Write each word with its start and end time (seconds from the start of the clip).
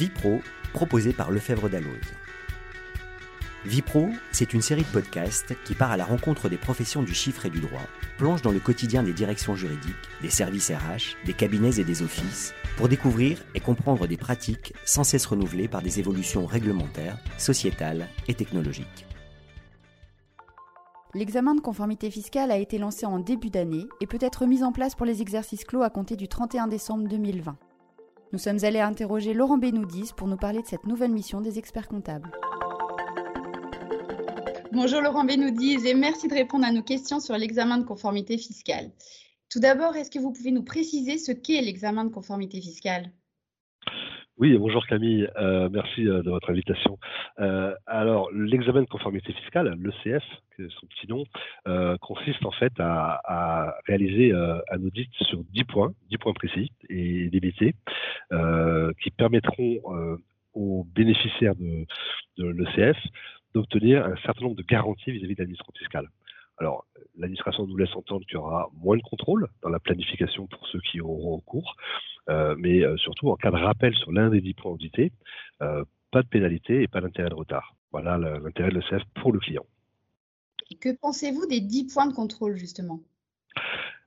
Vipro, 0.00 0.40
proposé 0.72 1.12
par 1.12 1.30
Lefebvre 1.30 1.68
Dalloz. 1.68 2.00
Vipro, 3.66 4.08
c'est 4.32 4.54
une 4.54 4.62
série 4.62 4.80
de 4.80 4.86
podcasts 4.86 5.54
qui 5.66 5.74
part 5.74 5.90
à 5.90 5.98
la 5.98 6.06
rencontre 6.06 6.48
des 6.48 6.56
professions 6.56 7.02
du 7.02 7.12
chiffre 7.12 7.44
et 7.44 7.50
du 7.50 7.60
droit, 7.60 7.86
plonge 8.16 8.40
dans 8.40 8.50
le 8.50 8.60
quotidien 8.60 9.02
des 9.02 9.12
directions 9.12 9.56
juridiques, 9.56 9.92
des 10.22 10.30
services 10.30 10.70
RH, 10.70 11.22
des 11.26 11.34
cabinets 11.34 11.78
et 11.78 11.84
des 11.84 12.00
offices, 12.00 12.54
pour 12.78 12.88
découvrir 12.88 13.44
et 13.54 13.60
comprendre 13.60 14.06
des 14.06 14.16
pratiques 14.16 14.72
sans 14.86 15.04
cesse 15.04 15.26
renouvelées 15.26 15.68
par 15.68 15.82
des 15.82 16.00
évolutions 16.00 16.46
réglementaires, 16.46 17.18
sociétales 17.36 18.08
et 18.26 18.32
technologiques. 18.32 19.04
L'examen 21.12 21.54
de 21.54 21.60
conformité 21.60 22.10
fiscale 22.10 22.52
a 22.52 22.56
été 22.56 22.78
lancé 22.78 23.04
en 23.04 23.18
début 23.18 23.50
d'année 23.50 23.84
et 24.00 24.06
peut 24.06 24.16
être 24.22 24.46
mis 24.46 24.62
en 24.62 24.72
place 24.72 24.94
pour 24.94 25.04
les 25.04 25.20
exercices 25.20 25.64
clos 25.64 25.82
à 25.82 25.90
compter 25.90 26.16
du 26.16 26.26
31 26.26 26.68
décembre 26.68 27.06
2020. 27.06 27.58
Nous 28.32 28.38
sommes 28.38 28.62
allés 28.62 28.78
interroger 28.78 29.34
Laurent 29.34 29.58
Benoudis 29.58 30.12
pour 30.16 30.28
nous 30.28 30.36
parler 30.36 30.62
de 30.62 30.66
cette 30.66 30.86
nouvelle 30.86 31.10
mission 31.10 31.40
des 31.40 31.58
experts 31.58 31.88
comptables. 31.88 32.30
Bonjour 34.70 35.00
Laurent 35.00 35.24
Benoudis 35.24 35.84
et 35.84 35.94
merci 35.94 36.28
de 36.28 36.34
répondre 36.34 36.64
à 36.64 36.70
nos 36.70 36.84
questions 36.84 37.18
sur 37.18 37.36
l'examen 37.36 37.78
de 37.78 37.84
conformité 37.84 38.38
fiscale. 38.38 38.92
Tout 39.48 39.58
d'abord, 39.58 39.96
est-ce 39.96 40.12
que 40.12 40.20
vous 40.20 40.32
pouvez 40.32 40.52
nous 40.52 40.62
préciser 40.62 41.18
ce 41.18 41.32
qu'est 41.32 41.60
l'examen 41.60 42.04
de 42.04 42.10
conformité 42.10 42.60
fiscale? 42.60 43.10
Oui, 44.40 44.56
bonjour 44.56 44.86
Camille, 44.86 45.28
euh, 45.36 45.68
merci 45.70 46.08
euh, 46.08 46.22
de 46.22 46.30
votre 46.30 46.48
invitation. 46.48 46.98
Euh, 47.40 47.74
alors, 47.86 48.30
l'examen 48.32 48.80
de 48.80 48.86
conformité 48.86 49.34
fiscale, 49.34 49.76
l'ECF, 49.78 50.24
son 50.58 50.86
petit 50.86 51.06
nom, 51.08 51.24
consiste 52.00 52.44
en 52.46 52.50
fait 52.50 52.72
à, 52.78 53.74
réaliser 53.86 54.32
un 54.32 54.84
audit 54.84 55.10
sur 55.22 55.42
10 55.44 55.64
points, 55.64 55.92
10 56.10 56.18
points 56.18 56.32
précis 56.34 56.70
et 56.90 57.30
limités, 57.30 57.74
qui 59.02 59.10
permettront 59.10 59.78
aux 60.52 60.84
bénéficiaires 60.94 61.54
de, 61.56 61.86
l'ECF 62.36 62.98
d'obtenir 63.54 64.04
un 64.04 64.16
certain 64.16 64.42
nombre 64.42 64.56
de 64.56 64.62
garanties 64.62 65.12
vis-à-vis 65.12 65.34
de 65.34 65.40
l'administration 65.40 65.72
fiscale. 65.78 66.08
Alors, 66.58 66.84
l'administration 67.20 67.66
nous 67.66 67.76
laisse 67.76 67.94
entendre 67.94 68.24
qu'il 68.26 68.34
y 68.34 68.38
aura 68.38 68.70
moins 68.74 68.96
de 68.96 69.02
contrôle 69.02 69.48
dans 69.62 69.68
la 69.68 69.78
planification 69.78 70.46
pour 70.46 70.66
ceux 70.68 70.80
qui 70.80 71.00
auront 71.00 71.36
recours, 71.36 71.76
euh, 72.28 72.54
mais 72.58 72.82
euh, 72.82 72.96
surtout 72.96 73.28
en 73.30 73.36
cas 73.36 73.50
de 73.50 73.56
rappel 73.56 73.94
sur 73.94 74.10
l'un 74.10 74.30
des 74.30 74.40
dix 74.40 74.54
points 74.54 74.72
audités, 74.72 75.12
euh, 75.62 75.84
pas 76.10 76.22
de 76.22 76.28
pénalité 76.28 76.82
et 76.82 76.88
pas 76.88 77.00
d'intérêt 77.00 77.28
de 77.28 77.34
retard. 77.34 77.74
Voilà 77.92 78.18
l'intérêt 78.18 78.70
de 78.70 78.76
l'ECF 78.76 79.02
pour 79.20 79.32
le 79.32 79.38
client. 79.38 79.66
Que 80.80 80.96
pensez-vous 80.96 81.46
des 81.46 81.60
dix 81.60 81.92
points 81.92 82.06
de 82.06 82.14
contrôle, 82.14 82.56
justement? 82.56 83.00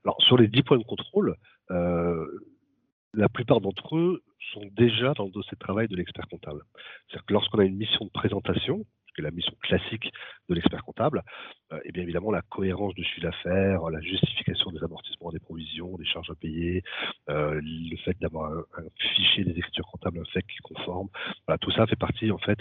Alors, 0.06 0.22
sur 0.22 0.38
les 0.38 0.48
dix 0.48 0.64
points 0.64 0.78
de 0.78 0.84
contrôle, 0.84 1.36
la 1.70 3.30
plupart 3.30 3.60
d'entre 3.60 3.98
eux 3.98 4.24
sont 4.54 4.66
déjà 4.72 5.14
dans 5.14 5.26
le 5.26 5.32
dossier 5.32 5.56
de 5.56 5.60
travail 5.60 5.88
de 5.88 5.96
l'expert 5.96 6.28
comptable. 6.30 6.62
C'est-à-dire 7.08 7.26
que 7.26 7.34
lorsqu'on 7.34 7.60
a 7.60 7.66
une 7.66 7.76
mission 7.76 8.06
de 8.06 8.10
présentation, 8.12 8.86
qui 9.14 9.22
est 9.22 9.24
la 9.24 9.32
mission 9.32 9.54
classique 9.62 10.12
de 10.50 10.56
l'expert 10.56 10.84
comptable, 10.84 11.22
euh, 11.72 11.80
et 11.86 11.92
bien 11.92 12.04
évidemment 12.04 12.32
la 12.32 12.42
cohérence 12.42 12.94
du 12.96 13.04
chiffre 13.04 13.22
d'affaires, 13.22 13.90
la 13.90 14.02
justification 14.02 14.72
des 14.72 14.84
amortissements 14.84 15.32
des 15.32 15.40
provisions, 15.40 15.98
des 15.98 16.06
charges 16.06 16.30
à 16.30 16.36
payer, 16.36 16.84
euh, 17.30 17.60
le 17.64 17.98
fait 17.98 18.18
d'avoir 18.20 18.52
un, 18.52 18.64
fichier 18.98 19.44
des 19.44 19.58
écritures 19.58 19.88
comptables, 19.88 20.20
un 20.20 20.26
FEC 20.26 20.46
qui 20.48 20.58
conforme, 20.64 21.10
tout 21.62 21.72
ça 21.72 21.86
fait 21.88 21.96
partie 21.96 22.32
en 22.32 22.38
fait 22.38 22.60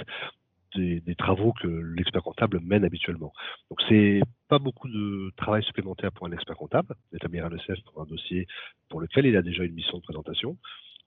des, 0.75 1.15
travaux 1.17 1.53
que 1.53 1.69
l'expert 1.69 2.23
comptable 2.23 2.61
mène 2.61 2.85
habituellement. 2.85 3.33
Donc 3.71 3.81
c'est 3.89 4.21
pas 4.49 4.59
beaucoup 4.59 4.89
de 4.89 5.33
travail 5.37 5.63
supplémentaire 5.65 6.13
pour 6.13 6.27
un 6.27 6.33
expert 6.33 6.57
comptable 6.57 6.95
d'établir 7.13 7.47
un 7.47 7.51
ECF 7.51 7.83
pour 7.85 8.03
un 8.03 8.07
dossier 8.07 8.47
pour 8.89 9.01
lequel 9.01 9.27
il 9.27 9.37
a 9.37 9.43
déjà 9.43 9.65
une 9.65 9.75
mission 9.75 9.99
de 9.99 10.03
présentation. 10.03 10.57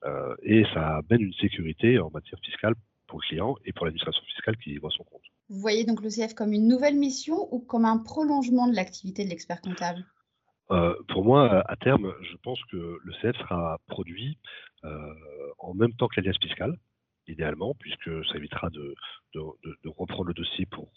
Euh, 0.04 0.36
et 0.44 0.66
ça 0.74 0.98
amène 0.98 1.22
une 1.22 1.34
sécurité 1.34 2.00
en 2.00 2.12
matière 2.12 2.40
fiscale 2.40 2.76
pour 3.08 3.20
le 3.20 3.28
client 3.28 3.56
et 3.66 3.74
pour 3.74 3.86
l'administration 3.86 4.24
fiscale 4.26 4.58
qui 4.58 4.78
voit 4.78 4.92
son 4.92 5.04
compte. 5.04 5.24
Vous 5.50 5.60
voyez 5.60 5.86
donc 5.86 6.02
l'OCF 6.02 6.34
comme 6.34 6.54
une 6.54 6.68
nouvelle 6.68 6.96
mission 6.96 7.48
ou 7.52 7.60
comme 7.60 7.86
un 7.86 7.98
prolongement 7.98 8.68
de 8.68 8.76
l'activité 8.76 9.24
de 9.24 9.30
l'expert 9.30 9.62
comptable? 9.62 10.04
Euh, 10.72 10.96
pour 11.10 11.24
moi, 11.24 11.64
à 11.70 11.76
terme, 11.76 12.12
je 12.22 12.36
pense 12.38 12.60
que 12.72 12.98
le 13.04 13.14
CF 13.22 13.38
sera 13.38 13.80
produit 13.88 14.40
euh, 14.84 15.14
en 15.60 15.74
même 15.76 15.94
temps 15.94 16.08
que 16.08 16.20
l'alias 16.20 16.38
fiscale, 16.42 16.76
idéalement, 17.28 17.76
puisque 17.80 18.10
ça 18.28 18.36
évitera 18.36 18.70
de, 18.72 18.96
reprendre 19.86 20.26
le 20.26 20.34
dossier 20.34 20.66
pour 20.66 20.90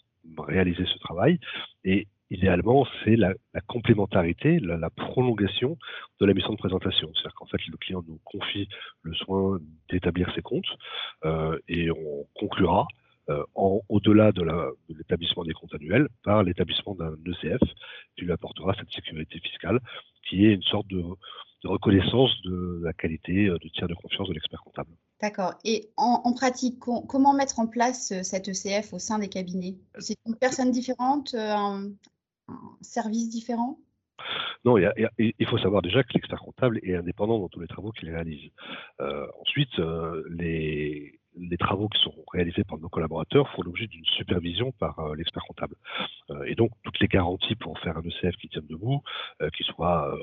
réaliser 0.47 0.85
ce 0.85 0.97
travail. 0.99 1.39
Et 1.83 2.07
idéalement, 2.31 2.87
c'est 3.03 3.15
la, 3.15 3.33
complémentarité, 3.67 4.59
la, 4.59 4.89
prolongation 4.89 5.77
de 6.19 6.25
la 6.25 6.33
mission 6.33 6.53
de 6.53 6.57
présentation. 6.57 7.11
C'est-à-dire 7.13 7.35
qu'en 7.35 7.45
fait, 7.45 7.65
le 7.67 7.77
client 7.77 8.03
nous 8.07 8.19
confie 8.25 8.67
le 9.03 9.13
soin 9.13 9.59
d'établir 9.89 10.33
ses 10.33 10.41
comptes 10.41 10.77
euh, 11.25 11.57
et 11.67 11.91
on 11.91 12.25
conclura 12.35 12.87
au-delà 13.55 14.31
de 14.31 14.43
l'établissement 14.89 15.43
des 15.43 15.53
comptes 15.53 15.73
annuels 15.73 16.07
par 16.23 16.43
l'établissement 16.43 16.95
d'un 16.95 17.13
ECF 17.25 17.61
qui 18.15 18.25
lui 18.25 18.31
apportera 18.31 18.73
cette 18.77 18.91
sécurité 18.91 19.39
fiscale 19.39 19.79
qui 20.29 20.45
est 20.45 20.53
une 20.53 20.63
sorte 20.63 20.87
de, 20.87 21.03
reconnaissance 21.63 22.31
de 22.43 22.79
la 22.83 22.93
qualité 22.93 23.47
euh, 23.47 23.57
de 23.57 23.67
tiers 23.69 23.87
de 23.87 23.93
confiance 23.93 24.29
de 24.29 24.33
l'expert 24.33 24.61
comptable. 24.63 24.91
D'accord. 25.21 25.55
Et 25.65 25.89
en, 25.97 26.31
pratique, 26.33 26.79
comment 26.79 27.33
mettre 27.33 27.59
en 27.59 27.67
place 27.67 28.13
euh, 28.13 28.23
cet 28.23 28.47
ECF 28.47 28.93
au 28.93 28.99
sein 28.99 29.19
des 29.19 29.27
cabinets? 29.27 29.75
C'est 29.97 30.15
une 30.25 30.35
personne 30.35 30.71
différente, 30.71 31.33
un, 31.33 31.91
service 32.81 33.29
différent? 33.29 33.77
Non, 34.65 34.77
il, 34.77 35.47
faut 35.47 35.57
savoir 35.57 35.81
déjà 35.81 36.03
que 36.03 36.13
l'expert 36.13 36.39
comptable 36.39 36.79
est 36.83 36.95
indépendant 36.95 37.39
dans 37.39 37.47
tous 37.47 37.59
les 37.59 37.67
travaux 37.67 37.91
qu'il 37.91 38.09
réalise. 38.09 38.51
ensuite, 39.39 39.77
les, 40.29 41.18
les 41.39 41.57
travaux 41.57 41.87
qui 41.89 42.01
sont 42.01 42.13
réalisés 42.33 42.63
par 42.63 42.77
nos 42.77 42.89
collaborateurs 42.89 43.49
font 43.51 43.61
l'objet 43.61 43.87
d'une 43.87 44.05
supervision 44.05 44.71
par 44.73 44.99
euh, 44.99 45.15
l'expert 45.15 45.43
comptable. 45.43 45.75
Euh, 46.31 46.43
et 46.43 46.55
donc, 46.55 46.71
toutes 46.83 46.99
les 46.99 47.07
garanties 47.07 47.55
pour 47.55 47.79
faire 47.79 47.97
un 47.97 48.01
ECF 48.01 48.35
qui 48.37 48.49
tienne 48.49 48.67
debout, 48.67 49.01
euh, 49.41 49.49
qui 49.51 49.63
soit 49.63 50.13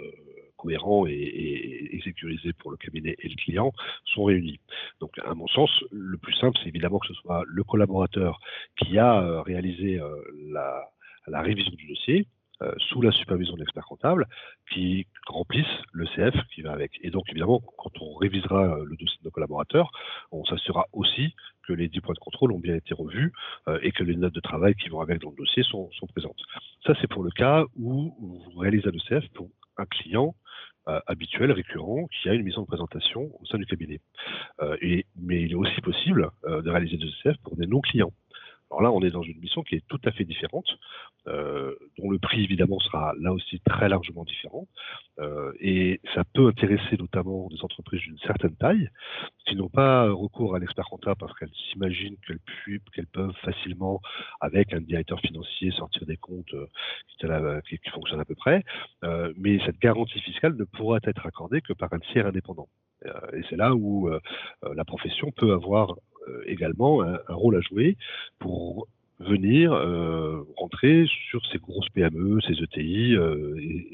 cohérent 0.56 1.06
et, 1.06 2.00
sécurisé 2.04 2.52
pour 2.52 2.70
le 2.70 2.76
cabinet 2.76 3.16
et 3.18 3.28
le 3.28 3.34
client 3.34 3.72
sont 4.04 4.24
réunies. 4.24 4.60
Donc, 5.00 5.18
à 5.18 5.34
mon 5.34 5.48
sens, 5.48 5.70
le 5.90 6.16
plus 6.18 6.34
simple, 6.34 6.56
c'est 6.62 6.68
évidemment 6.68 6.98
que 6.98 7.08
ce 7.08 7.14
soit 7.14 7.42
le 7.46 7.64
collaborateur 7.64 8.38
qui 8.78 8.96
a 8.98 9.42
réalisé 9.42 10.00
la 10.48 11.42
révision 11.42 11.72
du 11.72 11.88
dossier, 11.88 12.28
euh, 12.62 12.72
sous 12.88 13.02
la 13.02 13.12
supervision 13.12 13.52
de 13.52 13.58
l'expert 13.58 13.84
comptable 13.84 14.26
qui 14.72 15.06
remplissent 15.26 15.66
le 15.92 16.06
CF 16.06 16.34
qui 16.54 16.62
va 16.62 16.72
avec. 16.72 16.92
Et 17.02 17.10
donc 17.10 17.28
évidemment, 17.28 17.60
quand 17.76 17.90
on 18.00 18.14
révisera 18.14 18.78
euh, 18.78 18.84
le 18.86 18.96
dossier 18.96 19.18
de 19.20 19.24
nos 19.26 19.30
collaborateurs, 19.30 19.90
on 20.32 20.42
s'assurera 20.46 20.86
aussi 20.94 21.34
que 21.68 21.74
les 21.74 21.88
10 21.88 22.00
points 22.00 22.14
de 22.14 22.18
contrôle 22.18 22.52
ont 22.52 22.58
bien 22.58 22.74
été 22.74 22.94
revus 22.94 23.34
euh, 23.68 23.78
et 23.82 23.92
que 23.92 24.02
les 24.04 24.16
notes 24.16 24.32
de 24.32 24.40
travail 24.40 24.74
qui 24.74 24.88
vont 24.88 25.02
avec 25.02 25.20
dans 25.20 25.28
le 25.28 25.36
dossier 25.36 25.64
sont, 25.64 25.90
présentes. 26.14 26.40
Ça, 26.86 26.94
c'est 26.98 27.08
pour 27.08 27.22
le 27.22 27.30
cas 27.30 27.62
où 27.76 28.14
vous 28.18 28.58
réalisez 28.58 28.90
le 28.90 29.00
CF 29.00 29.28
pour 29.34 29.50
un 29.76 29.84
client 29.84 30.34
habituel, 31.08 31.50
récurrent, 31.50 32.06
qui 32.06 32.28
a 32.28 32.32
une 32.32 32.44
mission 32.44 32.62
de 32.62 32.68
présentation 32.68 33.28
au 33.40 33.44
sein 33.46 33.58
du 33.58 33.66
cabinet. 33.66 33.98
et, 34.80 35.04
mais 35.16 35.42
il 35.42 35.50
est 35.50 35.56
aussi 35.56 35.80
possible 35.80 36.30
de 36.44 36.70
réaliser 36.70 36.96
des 36.96 37.10
CF 37.24 37.36
pour 37.42 37.56
des 37.56 37.66
non-clients. 37.66 38.12
Alors 38.70 38.82
là, 38.82 38.90
on 38.90 39.00
est 39.02 39.10
dans 39.10 39.22
une 39.22 39.38
mission 39.38 39.62
qui 39.62 39.76
est 39.76 39.84
tout 39.88 40.00
à 40.04 40.10
fait 40.10 40.24
différente, 40.24 40.66
euh, 41.28 41.74
dont 41.98 42.10
le 42.10 42.18
prix 42.18 42.42
évidemment 42.42 42.80
sera 42.80 43.14
là 43.20 43.32
aussi 43.32 43.60
très 43.60 43.88
largement 43.88 44.24
différent. 44.24 44.66
Euh, 45.20 45.52
et 45.60 46.00
ça 46.14 46.24
peut 46.34 46.48
intéresser 46.48 46.96
notamment 46.98 47.48
des 47.48 47.62
entreprises 47.62 48.00
d'une 48.00 48.18
certaine 48.18 48.56
taille 48.56 48.90
qui 49.46 49.54
n'ont 49.54 49.68
pas 49.68 50.10
recours 50.10 50.56
à 50.56 50.58
l'expert 50.58 50.84
comptable 50.86 51.16
parce 51.18 51.36
qu'elles 51.38 51.54
s'imaginent 51.70 52.16
qu'elles 52.26 53.06
peuvent 53.06 53.36
facilement, 53.42 54.00
avec 54.40 54.72
un 54.72 54.80
directeur 54.80 55.20
financier, 55.20 55.70
sortir 55.70 56.04
des 56.04 56.16
comptes 56.16 56.54
euh, 56.54 57.60
qui, 57.68 57.78
fonctionnent 57.90 58.20
à 58.20 58.24
peu 58.24 58.34
près. 58.34 58.64
mais 59.36 59.60
cette 59.64 59.78
garantie 59.78 60.20
fiscale 60.20 60.56
ne 60.56 60.64
pourra 60.64 60.98
être 61.04 61.24
accordée 61.24 61.60
que 61.60 61.72
par 61.72 61.92
un 61.92 61.98
tiers 61.98 62.26
indépendant. 62.26 62.68
et 63.32 63.42
c'est 63.48 63.56
là 63.56 63.74
où 63.74 64.10
la 64.62 64.84
profession 64.84 65.30
peut 65.30 65.52
avoir 65.52 65.94
également 66.46 67.02
un, 67.02 67.18
rôle 67.28 67.56
à 67.56 67.60
jouer 67.60 67.96
pour 68.38 68.88
venir 69.18 69.72
euh, 69.72 70.42
rentrer 70.56 71.06
sur 71.30 71.44
ces 71.46 71.58
grosses 71.58 71.88
PME, 71.90 72.40
ces 72.42 72.62
ETI 72.62 73.14
euh, 73.16 73.56
et, 73.58 73.90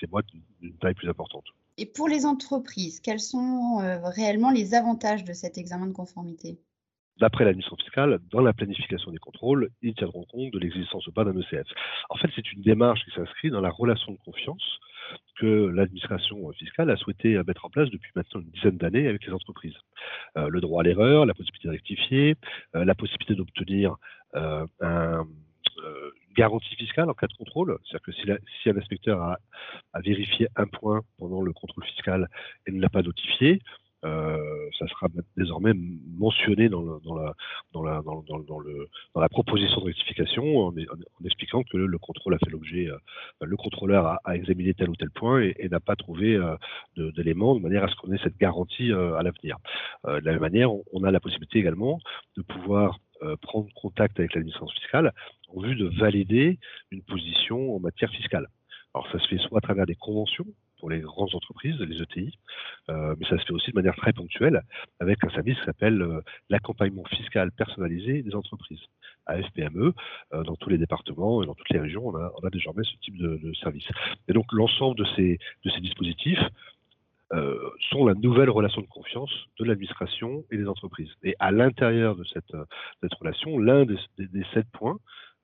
ces, 0.00 0.06
boîtes 0.06 0.26
d'une 0.60 0.76
taille 0.78 0.94
plus 0.94 1.08
importante. 1.08 1.44
Et 1.76 1.86
pour 1.86 2.08
les 2.08 2.24
entreprises, 2.24 3.00
quels 3.00 3.20
sont 3.20 3.78
réellement 4.04 4.50
les 4.50 4.74
avantages 4.74 5.24
de 5.24 5.34
cet 5.34 5.58
examen 5.58 5.86
de 5.86 5.92
conformité? 5.92 6.58
D'après 7.18 7.44
l'administration 7.44 7.82
fiscale, 7.82 8.18
dans 8.30 8.42
la 8.42 8.52
planification 8.52 9.10
des 9.10 9.18
contrôles, 9.18 9.70
ils 9.80 9.94
tiendront 9.94 10.24
compte 10.24 10.52
de 10.52 10.58
l'existence 10.58 11.06
ou 11.06 11.12
pas 11.12 11.24
d'un 11.24 11.34
ECF. 11.34 11.66
En 12.10 12.16
fait, 12.16 12.28
c'est 12.34 12.52
une 12.52 12.60
démarche 12.60 13.02
qui 13.04 13.10
s'inscrit 13.12 13.50
dans 13.50 13.62
la 13.62 13.70
relation 13.70 14.12
de 14.12 14.18
confiance 14.18 14.78
que 15.36 15.66
l'administration 15.68 16.50
fiscale 16.52 16.90
a 16.90 16.96
souhaité 16.96 17.40
mettre 17.46 17.64
en 17.64 17.70
place 17.70 17.90
depuis 17.90 18.10
maintenant 18.14 18.40
une 18.40 18.50
dizaine 18.50 18.76
d'années 18.78 19.06
avec 19.06 19.24
les 19.26 19.32
entreprises. 19.32 19.76
Euh, 20.36 20.48
le 20.48 20.60
droit 20.60 20.82
à 20.82 20.84
l'erreur, 20.84 21.26
la 21.26 21.34
possibilité 21.34 21.68
de 21.68 21.72
rectifier, 21.72 22.36
euh, 22.74 22.84
la 22.84 22.94
possibilité 22.94 23.34
d'obtenir 23.34 23.96
euh, 24.34 24.66
un, 24.80 25.26
une 25.78 26.34
garantie 26.34 26.74
fiscale 26.76 27.08
en 27.10 27.14
cas 27.14 27.26
de 27.26 27.34
contrôle. 27.34 27.78
C'est-à-dire 27.84 28.02
que 28.02 28.42
si, 28.62 28.70
un 28.70 28.76
inspecteur 28.76 29.20
a, 29.20 29.38
vérifié 30.00 30.48
un 30.56 30.66
point 30.66 31.02
pendant 31.18 31.42
le 31.42 31.52
contrôle 31.52 31.84
fiscal 31.84 32.28
et 32.66 32.72
ne 32.72 32.80
l'a 32.80 32.88
pas 32.88 33.02
notifié, 33.02 33.60
ça 34.78 34.86
sera 34.88 35.08
désormais 35.36 35.72
mentionné 36.18 36.68
dans, 36.68 36.82
la, 37.82 39.28
proposition 39.28 39.80
de 39.80 39.86
rectification 39.86 40.66
en, 40.66 40.74
expliquant 41.24 41.62
que 41.62 41.76
le 41.76 41.98
contrôle 41.98 42.34
a 42.34 42.38
fait 42.38 42.50
l'objet, 42.50 42.88
le 43.40 43.56
contrôleur 43.56 44.18
a, 44.24 44.36
examiné 44.36 44.74
tel 44.74 44.90
ou 44.90 44.96
tel 44.96 45.10
point 45.10 45.40
et, 45.40 45.68
n'a 45.68 45.80
pas 45.80 45.96
trouvé 45.96 46.38
d'éléments 46.96 47.54
de, 47.54 47.60
manière 47.60 47.84
à 47.84 47.88
ce 47.88 47.96
qu'on 47.96 48.12
ait 48.12 48.20
cette 48.22 48.38
garantie 48.38 48.92
à 48.92 49.22
l'avenir. 49.22 49.56
de 50.04 50.24
la 50.24 50.32
même 50.32 50.40
manière, 50.40 50.70
on, 50.92 51.04
a 51.04 51.10
la 51.10 51.20
possibilité 51.20 51.58
également 51.58 51.98
de 52.36 52.42
pouvoir 52.42 52.98
prendre 53.42 53.68
contact 53.74 54.18
avec 54.18 54.34
l'administration 54.34 54.68
fiscale 54.80 55.12
en 55.48 55.60
vue 55.60 55.76
de 55.76 55.86
valider 55.98 56.58
une 56.90 57.02
position 57.02 57.76
en 57.76 57.80
matière 57.80 58.10
fiscale. 58.10 58.46
Alors 58.94 59.10
ça 59.12 59.18
se 59.18 59.28
fait 59.28 59.38
soit 59.38 59.58
à 59.58 59.60
travers 59.60 59.86
des 59.86 59.94
conventions 59.94 60.46
pour 60.86 60.92
les 60.92 61.00
grandes 61.00 61.34
entreprises, 61.34 61.80
les 61.80 62.00
ETI, 62.00 62.38
euh, 62.90 63.16
mais 63.18 63.26
ça 63.26 63.36
se 63.38 63.44
fait 63.44 63.52
aussi 63.52 63.72
de 63.72 63.74
manière 63.74 63.96
très 63.96 64.12
ponctuelle 64.12 64.62
avec 65.00 65.18
un 65.24 65.30
service 65.30 65.58
qui 65.58 65.64
s'appelle 65.64 66.00
euh, 66.00 66.20
l'accompagnement 66.48 67.02
fiscal 67.06 67.50
personnalisé 67.50 68.22
des 68.22 68.36
entreprises, 68.36 68.78
AFPME. 69.26 69.92
Euh, 70.32 70.44
dans 70.44 70.54
tous 70.54 70.68
les 70.68 70.78
départements 70.78 71.42
et 71.42 71.46
dans 71.46 71.56
toutes 71.56 71.70
les 71.70 71.80
régions, 71.80 72.06
on 72.06 72.14
a, 72.14 72.30
on 72.40 72.46
a 72.46 72.50
désormais 72.50 72.84
ce 72.84 72.96
type 72.98 73.18
de, 73.18 73.52
service. 73.54 73.88
Et 74.28 74.32
donc 74.32 74.46
l'ensemble 74.52 74.96
de 74.96 75.04
ces, 75.16 75.40
dispositifs 75.80 76.38
euh, 77.32 77.58
sont 77.90 78.06
la 78.06 78.14
nouvelle 78.14 78.50
relation 78.50 78.80
de 78.80 78.86
confiance 78.86 79.32
de 79.58 79.64
l'administration 79.64 80.44
et 80.52 80.56
des 80.56 80.68
entreprises. 80.68 81.10
Et 81.24 81.34
à 81.40 81.50
l'intérieur 81.50 82.14
de 82.14 82.22
cette, 82.22 82.52
relation, 83.18 83.58
l'un 83.58 83.86
des, 83.86 83.98
des, 84.18 84.46
sept 84.54 84.68
points 84.72 85.00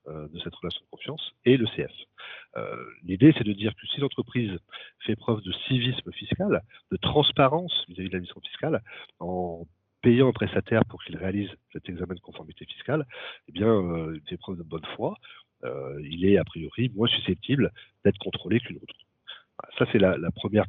de 0.06 0.38
cette 0.40 0.54
relation 0.54 0.82
de 0.82 0.90
confiance 0.90 1.32
et 1.44 1.56
le 1.56 1.66
CF. 1.66 1.92
Euh, 2.56 2.84
l'idée, 3.02 3.32
c'est 3.36 3.44
de 3.44 3.52
dire 3.52 3.74
que 3.74 3.86
si 3.86 4.00
l'entreprise 4.00 4.58
fait 5.00 5.16
preuve 5.16 5.40
de 5.42 5.52
civisme 5.68 6.12
fiscal, 6.12 6.62
de 6.90 6.96
transparence 6.96 7.84
vis-à-vis 7.88 8.08
de 8.08 8.14
l'administration 8.14 8.50
fiscale, 8.50 8.82
en 9.20 9.66
payant 10.02 10.28
un 10.28 10.32
prestataire 10.32 10.84
pour 10.86 11.02
qu'il 11.04 11.16
réalise 11.16 11.50
cet 11.72 11.88
examen 11.88 12.14
de 12.14 12.20
conformité 12.20 12.64
fiscale, 12.64 13.06
eh 13.48 13.52
bien, 13.52 13.68
euh, 13.68 14.16
il 14.16 14.28
fait 14.28 14.36
preuve 14.36 14.58
de 14.58 14.62
bonne 14.62 14.84
foi, 14.96 15.16
il 16.02 16.24
est 16.24 16.38
a 16.38 16.44
priori 16.44 16.90
moins 16.92 17.06
susceptible 17.06 17.70
d'être 18.04 18.18
contrôlé 18.18 18.58
qu'une 18.58 18.78
autre. 18.78 18.96
Ça, 19.78 19.86
c'est 19.92 20.00
la, 20.00 20.18
la 20.18 20.32
première 20.32 20.64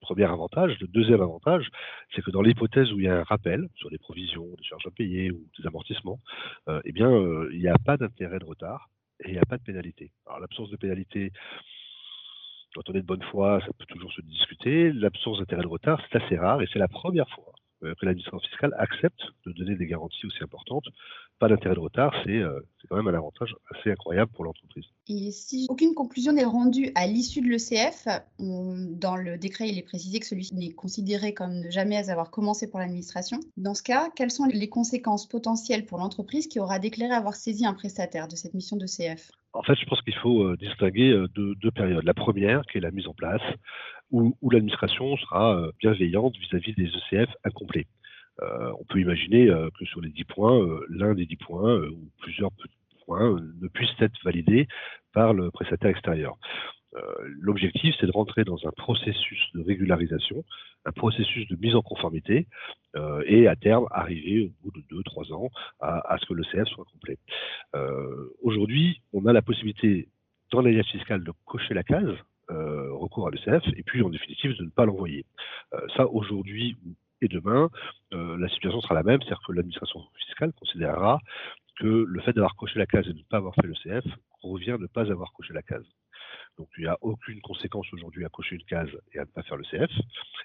premier 0.00 0.24
avantage. 0.24 0.76
Le 0.80 0.86
deuxième 0.86 1.20
avantage, 1.20 1.68
c'est 2.14 2.22
que 2.22 2.30
dans 2.30 2.42
l'hypothèse 2.42 2.92
où 2.92 2.98
il 2.98 3.04
y 3.04 3.08
a 3.08 3.18
un 3.18 3.24
rappel 3.24 3.68
sur 3.74 3.90
des 3.90 3.98
provisions, 3.98 4.46
des 4.56 4.64
charges 4.64 4.86
à 4.86 4.90
payer 4.90 5.30
ou 5.30 5.44
des 5.58 5.66
amortissements, 5.66 6.18
euh, 6.68 6.80
eh 6.84 6.92
bien, 6.92 7.10
euh, 7.10 7.48
il 7.52 7.60
n'y 7.60 7.68
a 7.68 7.78
pas 7.78 7.96
d'intérêt 7.96 8.38
de 8.38 8.44
retard 8.44 8.88
et 9.24 9.28
il 9.28 9.32
n'y 9.32 9.38
a 9.38 9.46
pas 9.46 9.58
de 9.58 9.62
pénalité. 9.62 10.10
Alors, 10.26 10.40
l'absence 10.40 10.70
de 10.70 10.76
pénalité, 10.76 11.32
quand 12.74 12.88
on 12.88 12.94
est 12.94 13.00
de 13.00 13.06
bonne 13.06 13.22
foi, 13.30 13.60
ça 13.60 13.72
peut 13.76 13.86
toujours 13.86 14.12
se 14.12 14.22
discuter. 14.22 14.92
L'absence 14.92 15.38
d'intérêt 15.38 15.62
de 15.62 15.68
retard, 15.68 16.00
c'est 16.10 16.22
assez 16.22 16.36
rare 16.36 16.62
et 16.62 16.68
c'est 16.72 16.78
la 16.78 16.88
première 16.88 17.28
fois 17.30 17.47
euh, 17.82 17.94
que 18.00 18.06
l'administration 18.06 18.40
fiscale 18.40 18.74
accepte 18.78 19.20
de 19.46 19.52
donner 19.52 19.76
des 19.76 19.86
garanties 19.86 20.26
aussi 20.26 20.42
importantes. 20.42 20.84
Pas 21.38 21.48
d'intérêt 21.48 21.74
de 21.74 21.80
retard, 21.80 22.12
c'est 22.24 22.42
quand 22.88 22.96
même 22.96 23.06
un 23.06 23.16
avantage 23.16 23.54
assez 23.70 23.92
incroyable 23.92 24.32
pour 24.32 24.44
l'entreprise. 24.44 24.86
Et 25.06 25.30
si 25.30 25.66
aucune 25.68 25.94
conclusion 25.94 26.32
n'est 26.32 26.44
rendue 26.44 26.90
à 26.96 27.06
l'issue 27.06 27.40
de 27.40 27.46
l'ECF, 27.46 28.08
dans 28.40 29.14
le 29.14 29.38
décret, 29.38 29.68
il 29.68 29.78
est 29.78 29.82
précisé 29.82 30.18
que 30.18 30.26
celui-ci 30.26 30.56
n'est 30.56 30.72
considéré 30.72 31.34
comme 31.34 31.54
ne 31.60 31.70
jamais 31.70 32.10
avoir 32.10 32.32
commencé 32.32 32.68
pour 32.68 32.80
l'administration. 32.80 33.38
Dans 33.56 33.74
ce 33.74 33.84
cas, 33.84 34.10
quelles 34.16 34.32
sont 34.32 34.46
les 34.46 34.68
conséquences 34.68 35.28
potentielles 35.28 35.86
pour 35.86 35.98
l'entreprise 35.98 36.48
qui 36.48 36.58
aura 36.58 36.80
déclaré 36.80 37.14
avoir 37.14 37.36
saisi 37.36 37.64
un 37.64 37.74
prestataire 37.74 38.26
de 38.26 38.34
cette 38.34 38.54
mission 38.54 38.76
d'ECF 38.76 39.30
En 39.52 39.62
fait, 39.62 39.74
je 39.76 39.86
pense 39.86 40.02
qu'il 40.02 40.14
faut 40.14 40.56
distinguer 40.56 41.24
deux, 41.34 41.70
périodes. 41.70 42.04
La 42.04 42.14
première, 42.14 42.62
qui 42.66 42.78
est 42.78 42.80
la 42.80 42.90
mise 42.90 43.08
en 43.08 43.14
place, 43.14 43.42
où, 44.10 44.34
l'administration 44.50 45.16
sera 45.16 45.56
euh, 45.56 45.72
bienveillante 45.80 46.36
vis-à-vis 46.36 46.74
des 46.74 46.86
ECF 46.88 47.30
incomplets. 47.44 47.86
Euh, 48.42 48.72
on 48.78 48.84
peut 48.84 49.00
imaginer 49.00 49.48
euh, 49.48 49.68
que 49.78 49.84
sur 49.84 50.00
les 50.00 50.10
10 50.10 50.24
points, 50.24 50.80
l'un 50.88 51.14
des 51.14 51.26
10 51.26 51.36
points 51.36 51.78
ou 51.88 52.10
plusieurs 52.20 52.50
points 53.08 53.40
ne 53.60 53.68
puisse 53.68 53.90
être 54.00 54.16
validé 54.22 54.68
par 55.12 55.32
le 55.32 55.50
prestataire 55.50 55.90
extérieur. 55.90 56.36
L'objectif, 57.40 57.94
c'est 58.00 58.06
de 58.06 58.12
rentrer 58.12 58.44
dans 58.44 58.58
un 58.66 58.70
processus 58.70 59.40
de 59.54 59.62
régularisation, 59.62 60.42
un 60.84 60.92
processus 60.92 61.46
de 61.48 61.56
mise 61.56 61.74
en 61.74 61.82
conformité, 61.82 62.46
et 63.26 63.46
à 63.46 63.56
terme 63.56 63.86
arriver 63.90 64.46
au 64.46 64.50
bout 64.62 64.72
de 64.72 65.02
2-3 65.02 65.32
ans 65.32 65.50
à, 65.80 66.16
ce 66.18 66.26
que 66.26 66.34
le 66.34 66.44
CF 66.44 66.66
soit 66.68 66.86
complet. 66.86 67.18
Aujourd'hui, 68.42 69.02
on 69.12 69.26
a 69.26 69.32
la 69.32 69.42
possibilité 69.42 70.08
dans 70.50 70.60
l'alliance 70.60 70.90
fiscale 70.90 71.22
de 71.24 71.32
cocher 71.44 71.74
la 71.74 71.84
case 71.84 72.16
euh, 72.50 72.94
recours 72.94 73.28
à 73.28 73.30
l'ECF, 73.30 73.62
et 73.76 73.82
puis 73.82 74.02
en 74.02 74.08
définitive 74.08 74.56
de 74.56 74.64
ne 74.64 74.70
pas 74.70 74.86
l'envoyer. 74.86 75.26
Euh, 75.74 75.80
ça, 75.96 76.06
aujourd'hui 76.08 76.78
et 77.20 77.28
demain, 77.28 77.68
euh, 78.14 78.38
la 78.38 78.48
situation 78.48 78.80
sera 78.80 78.94
la 78.94 79.02
même, 79.02 79.20
c'est-à-dire 79.20 79.42
que 79.46 79.52
l'administration 79.52 80.00
fiscale 80.26 80.52
considérera 80.52 81.18
que 81.78 81.86
le 81.86 82.20
fait 82.22 82.32
d'avoir 82.32 82.56
coché 82.56 82.78
la 82.78 82.86
case 82.86 83.06
et 83.08 83.12
de 83.12 83.18
ne 83.18 83.24
pas 83.24 83.38
avoir 83.38 83.54
fait 83.54 83.66
l'ECF 83.66 84.04
revient 84.42 84.76
de 84.78 84.82
ne 84.82 84.86
pas 84.86 85.10
avoir 85.10 85.32
coché 85.32 85.52
la 85.54 85.62
case. 85.62 85.86
Donc 86.58 86.68
il 86.76 86.82
n'y 86.82 86.88
a 86.88 86.98
aucune 87.02 87.40
conséquence 87.40 87.86
aujourd'hui 87.92 88.24
à 88.24 88.28
cocher 88.28 88.56
une 88.56 88.64
case 88.64 88.90
et 89.12 89.18
à 89.18 89.22
ne 89.22 89.30
pas 89.30 89.42
faire 89.42 89.56
le 89.56 89.64
CF. 89.64 89.90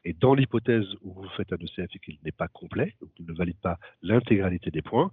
Et 0.06 0.14
dans 0.14 0.36
l'hypothèse 0.36 0.86
où 1.02 1.14
vous 1.14 1.30
faites 1.30 1.52
un 1.52 1.58
ECF 1.58 1.96
et 1.96 2.00
qu'il 2.00 2.20
n'est 2.24 2.32
pas 2.32 2.48
complet, 2.48 2.96
donc 3.02 3.10
il 3.18 3.26
ne 3.26 3.34
valide 3.34 3.60
pas 3.60 3.80
l'intégralité 4.04 4.70
des 4.70 4.84
points, 4.84 5.12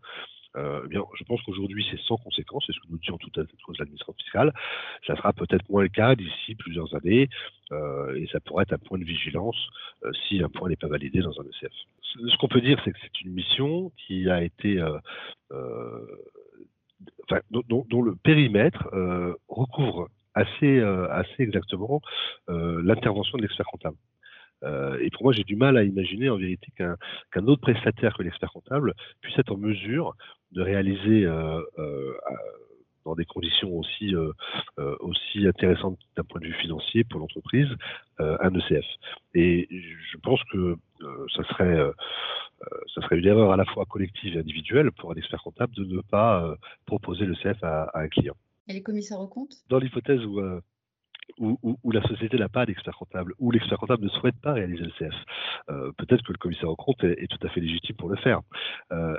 euh, 0.56 0.87
bien, 0.88 1.05
je 1.19 1.25
pense 1.25 1.41
qu'aujourd'hui, 1.43 1.87
c'est 1.91 2.00
sans 2.00 2.17
conséquence, 2.17 2.64
c'est 2.67 2.73
ce 2.73 2.81
que 2.81 2.88
nous 2.91 2.99
disons 2.99 3.19
tout 3.19 3.31
à 3.37 3.41
l'heure 3.41 3.49
l'administration 3.79 4.14
fiscale. 4.14 4.52
Ça 5.06 5.17
sera 5.17 5.32
peut-être 5.32 5.69
moins 5.69 5.82
le 5.82 5.88
cas 5.88 6.14
d'ici 6.14 6.55
plusieurs 6.56 6.94
années, 6.94 7.29
euh, 7.73 8.14
et 8.17 8.26
ça 8.32 8.41
pourrait 8.41 8.62
être 8.62 8.73
un 8.73 8.79
point 8.79 8.99
de 8.99 9.05
vigilance 9.05 9.56
euh, 10.05 10.11
si 10.29 10.43
un 10.43 10.49
point 10.49 10.69
n'est 10.69 10.76
pas 10.76 10.88
validé 10.88 11.20
dans 11.20 11.41
un 11.41 11.44
ECF. 11.44 11.73
Ce 12.02 12.37
qu'on 12.38 12.49
peut 12.49 12.61
dire, 12.61 12.81
c'est 12.85 12.93
que 12.93 12.99
c'est 13.00 13.20
une 13.20 13.32
mission 13.32 13.93
qui 13.97 14.29
a 14.29 14.43
été, 14.43 14.85
dont, 17.50 18.02
le 18.02 18.17
périmètre 18.17 18.88
recouvre 19.49 20.08
assez, 20.35 20.82
exactement 21.38 22.00
l'intervention 22.49 23.38
de 23.38 23.43
l'expert 23.43 23.67
comptable. 23.67 23.97
Et 25.00 25.08
pour 25.11 25.23
moi, 25.23 25.32
j'ai 25.32 25.44
du 25.44 25.55
mal 25.55 25.76
à 25.76 25.85
imaginer 25.85 26.31
en 26.31 26.37
vérité 26.37 26.73
qu'un 26.76 27.47
autre 27.47 27.61
prestataire 27.61 28.17
que 28.17 28.25
l'expert 28.25 28.50
comptable 28.50 28.94
puisse 29.20 29.38
être 29.38 29.52
en 29.52 29.56
mesure 29.56 30.17
de 30.52 30.62
réaliser 30.62 31.25
euh, 31.25 31.61
euh, 31.79 32.12
dans 33.05 33.14
des 33.14 33.25
conditions 33.25 33.75
aussi, 33.79 34.14
aussi 34.76 35.47
intéressantes 35.47 35.99
d'un 36.17 36.23
point 36.23 36.38
de 36.38 36.47
vue 36.47 36.55
financier 36.61 37.02
pour 37.02 37.19
l'entreprise, 37.19 37.67
un 38.19 38.55
ECF. 38.55 38.85
Et 39.35 39.67
je 39.70 40.19
pense 40.19 40.38
que 40.52 40.76
ça 41.35 41.43
serait 41.44 41.79
ça 42.94 43.00
serait 43.00 43.19
une 43.19 43.26
erreur 43.26 43.52
à 43.52 43.57
la 43.57 43.64
fois 43.64 43.87
collective 43.87 44.37
et 44.37 44.38
individuelle 44.38 44.92
pour 44.92 45.12
un 45.12 45.14
expert 45.14 45.42
comptable 45.42 45.75
de 45.76 45.85
ne 45.85 46.02
pas 46.02 46.54
proposer 46.85 47.25
le 47.25 47.35
CF 47.37 47.64
à, 47.64 47.85
à, 47.85 48.02
un 48.02 48.09
client. 48.09 48.35
Et 48.69 48.75
les 48.75 48.83
commissaires 48.83 49.19
aux 49.19 49.28
comptes? 49.28 49.54
Dans 49.71 49.78
l'hypothèse 49.78 50.23
où 50.26 50.38
où, 51.38 51.92
la 51.92 52.02
société 52.02 52.37
n'a 52.37 52.49
pas 52.49 52.66
d'expert 52.66 52.95
comptable, 52.95 53.35
où 53.38 53.50
l'expert 53.50 53.78
comptable 53.78 54.04
ne 54.04 54.09
souhaite 54.09 54.38
pas 54.40 54.52
réaliser 54.52 54.85
le 54.85 54.90
CF. 54.99 55.14
Euh, 55.71 55.92
peut-être 55.97 56.23
que 56.23 56.33
le 56.33 56.38
commissaire 56.38 56.69
au 56.69 56.76
compte 56.76 57.02
est, 57.04 57.26
tout 57.28 57.47
à 57.47 57.50
fait 57.50 57.61
légitime 57.61 57.97
pour 57.97 58.09
le 58.09 58.16
faire. 58.16 58.40
Euh, 58.92 59.16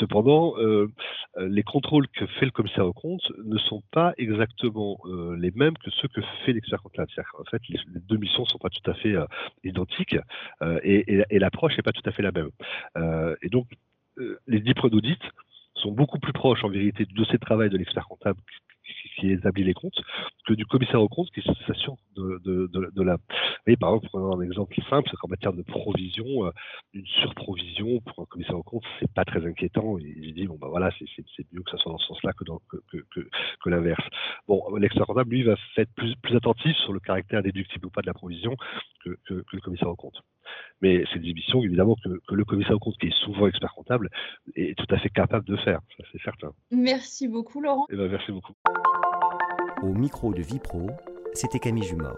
cependant, 0.00 0.54
euh, 0.58 0.88
les 1.36 1.62
contrôles 1.62 2.08
que 2.08 2.26
fait 2.26 2.44
le 2.44 2.50
commissaire 2.50 2.86
au 2.86 2.92
compte 2.92 3.32
ne 3.44 3.58
sont 3.58 3.82
pas 3.92 4.14
exactement 4.18 4.98
les 5.38 5.50
mêmes 5.52 5.76
que 5.78 5.90
ceux 5.90 6.08
que 6.08 6.20
fait 6.44 6.52
l'expert 6.52 6.82
comptable. 6.82 7.10
En 7.38 7.44
fait, 7.44 7.62
les, 7.68 7.78
deux 8.08 8.16
missions 8.16 8.42
ne 8.42 8.48
sont 8.48 8.58
pas 8.58 8.70
tout 8.70 8.90
à 8.90 8.94
fait 8.94 9.14
identiques 9.64 10.16
et, 10.82 11.24
l'approche 11.38 11.76
n'est 11.76 11.82
pas 11.82 11.92
tout 11.92 12.08
à 12.08 12.12
fait 12.12 12.22
la 12.22 12.32
même. 12.32 12.50
et 13.42 13.48
donc, 13.48 13.66
les 14.46 14.60
diplômes 14.60 14.90
d'audit 14.90 15.20
sont 15.74 15.92
beaucoup 15.92 16.18
plus 16.18 16.32
proches 16.32 16.64
en 16.64 16.68
vérité 16.68 17.04
du 17.04 17.14
dossier 17.14 17.34
de 17.34 17.44
travail 17.44 17.70
de 17.70 17.76
l'expert 17.76 18.06
comptable 18.06 18.40
qui 19.16 19.30
établit 19.32 19.64
les 19.64 19.74
comptes 19.74 20.00
que 20.46 20.54
du 20.54 20.64
commissaire 20.66 21.02
aux 21.02 21.08
comptes 21.08 21.30
qui 21.30 21.42
s'assure 21.66 21.96
de, 22.14 22.40
de, 22.44 22.68
de, 22.72 23.02
la. 23.02 23.16
Vous 23.66 23.76
par 23.76 23.90
exemple, 23.90 24.08
prenons 24.08 24.38
un 24.38 24.42
exemple 24.42 24.74
simple, 24.88 25.08
c'est 25.10 25.16
qu'en 25.16 25.28
matière 25.28 25.52
de 25.52 25.62
provision, 25.62 26.46
euh, 26.46 26.50
une 26.94 27.06
surprovision 27.06 28.00
pour 28.00 28.22
un 28.22 28.26
commissaire 28.26 28.56
aux 28.56 28.62
comptes, 28.62 28.84
c'est 29.00 29.12
pas 29.12 29.24
très 29.24 29.44
inquiétant. 29.44 29.98
Et 29.98 30.14
il 30.16 30.34
dit 30.34 30.46
bon 30.46 30.56
ben 30.60 30.68
voilà, 30.68 30.90
c'est 30.98 31.52
mieux 31.52 31.62
que 31.62 31.70
ça 31.70 31.78
soit 31.78 31.92
dans 31.92 31.98
ce 31.98 32.06
sens-là 32.06 32.32
que, 32.32 32.44
que, 32.44 32.98
que, 33.10 33.28
que, 33.62 33.70
l'inverse. 33.70 34.04
Bon, 34.46 34.62
l'expert 34.76 35.06
comptable 35.06 35.30
lui 35.30 35.42
va 35.42 35.54
être 35.76 35.92
plus, 35.94 36.14
plus 36.16 36.36
attentif 36.36 36.76
sur 36.78 36.92
le 36.92 37.00
caractère 37.00 37.42
déductible 37.42 37.86
ou 37.86 37.90
pas 37.90 38.02
de 38.02 38.06
la 38.06 38.14
provision 38.14 38.56
que, 39.04 39.16
le 39.28 39.60
commissaire 39.60 39.88
aux 39.88 39.96
comptes. 39.96 40.20
Mais 40.80 41.04
c'est 41.12 41.18
des 41.18 41.32
missions, 41.32 41.62
évidemment, 41.62 41.96
que, 42.04 42.34
le 42.34 42.44
commissaire 42.44 42.76
aux 42.76 42.78
comptes, 42.78 42.98
qui 42.98 43.08
est 43.08 43.24
souvent 43.24 43.46
expert 43.46 43.72
comptable, 43.74 44.10
est 44.54 44.76
tout 44.76 44.94
à 44.94 44.98
fait 44.98 45.10
capable 45.10 45.44
de 45.44 45.56
faire, 45.56 45.80
ça 45.96 46.04
c'est 46.12 46.22
certain. 46.22 46.52
Merci 46.70 47.28
beaucoup, 47.28 47.60
Laurent. 47.60 47.86
Eh 47.90 47.96
ben, 47.96 48.08
merci 48.08 48.32
beaucoup. 48.32 48.54
Au 49.82 49.92
micro 49.92 50.32
de 50.32 50.40
Vipro, 50.40 50.88
c'était 51.34 51.58
Camille 51.58 51.84
Jumor. 51.84 52.16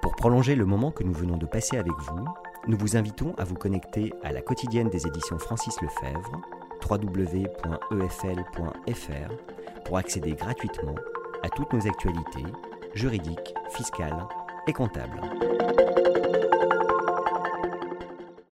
Pour 0.00 0.16
prolonger 0.16 0.54
le 0.54 0.64
moment 0.64 0.90
que 0.90 1.04
nous 1.04 1.12
venons 1.12 1.36
de 1.36 1.44
passer 1.44 1.76
avec 1.76 1.92
vous, 1.92 2.24
nous 2.66 2.78
vous 2.78 2.96
invitons 2.96 3.34
à 3.36 3.44
vous 3.44 3.56
connecter 3.56 4.14
à 4.22 4.32
la 4.32 4.40
quotidienne 4.40 4.88
des 4.88 5.06
éditions 5.06 5.38
Francis 5.38 5.76
Lefebvre, 5.82 6.40
www.efl.fr, 6.88 7.44
pour 9.84 9.98
accéder 9.98 10.32
gratuitement 10.32 10.94
à 11.42 11.50
toutes 11.50 11.72
nos 11.74 11.86
actualités 11.86 12.46
juridiques, 12.94 13.54
fiscales 13.70 14.26
et 14.66 14.72
comptables. 14.72 15.20